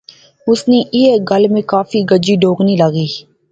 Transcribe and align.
اس 0.49 0.59
نی 0.69 0.79
ایہہ 0.93 1.23
گل 1.29 1.43
میں 1.53 1.63
کافی 1.71 1.99
گجی 2.09 2.35
ڈونغی 2.41 2.75
لغی 2.81 3.07